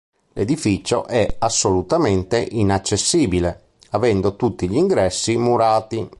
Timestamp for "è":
1.05-1.35